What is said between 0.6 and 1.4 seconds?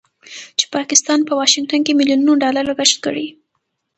پاکستان په